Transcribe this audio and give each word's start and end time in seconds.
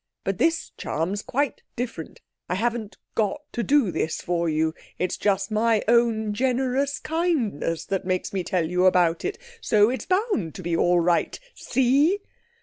But 0.23 0.39
this 0.39 0.71
charm's 0.77 1.21
quite 1.21 1.61
different. 1.75 2.21
I 2.49 2.55
haven't 2.55 2.97
got 3.13 3.41
to 3.51 3.61
do 3.61 3.91
this 3.91 4.19
for 4.19 4.49
you, 4.49 4.73
it's 4.97 5.15
just 5.15 5.51
my 5.51 5.83
own 5.87 6.33
generous 6.33 6.97
kindness 6.97 7.85
that 7.85 8.03
makes 8.03 8.33
me 8.33 8.43
tell 8.43 8.67
you 8.67 8.87
about 8.87 9.23
it. 9.23 9.37
So 9.61 9.91
it's 9.91 10.07
bound 10.07 10.55
to 10.55 10.63
be 10.63 10.75
all 10.75 10.99
right. 10.99 11.39
See?" 11.53 12.17